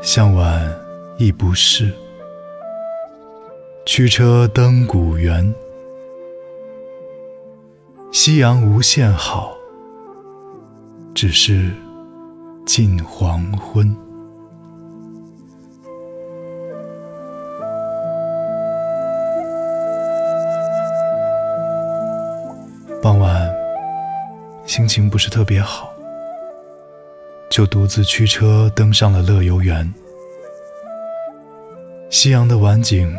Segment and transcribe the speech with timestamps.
[0.00, 0.74] 向晚
[1.16, 1.92] 亦不适。
[3.84, 5.54] 驱车登古原，
[8.12, 9.52] 夕阳无限好，
[11.14, 11.70] 只是
[12.64, 13.94] 近黄昏。
[23.02, 23.50] 傍晚，
[24.64, 25.90] 心情不是特别好，
[27.50, 29.92] 就独自驱车登上了乐游原。
[32.10, 33.14] 夕阳的晚景。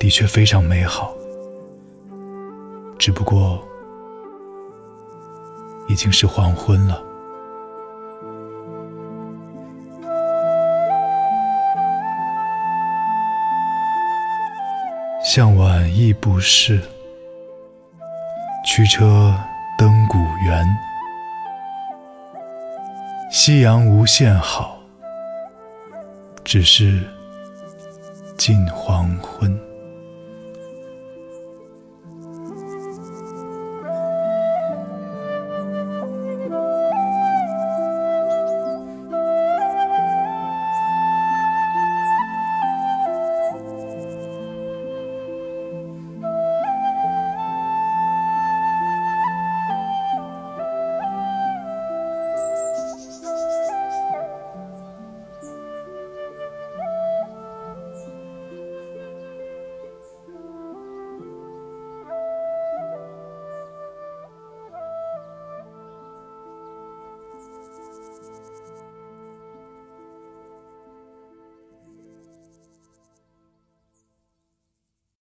[0.00, 1.14] 的确非常美好，
[2.98, 3.62] 只不过
[5.88, 7.02] 已经是黄昏了。
[15.22, 16.80] 向晚亦不是，
[18.64, 19.38] 驱车
[19.76, 20.66] 登古原，
[23.30, 24.82] 夕阳无限好，
[26.42, 27.00] 只是
[28.36, 29.69] 近黄昏。